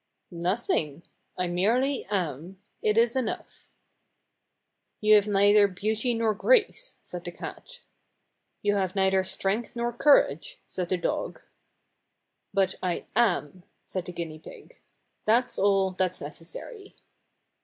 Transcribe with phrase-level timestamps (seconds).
[0.31, 1.03] "Nothing.
[1.37, 2.59] I merely am.
[2.81, 3.67] It is enough."
[4.99, 7.81] "You have neither beauty nor grace," said the cat.
[8.63, 11.41] "You have neither strength nor courage," said the dog.
[12.51, 14.81] "But I am," said the guinea pig.
[15.25, 16.95] "That's all that's necessary."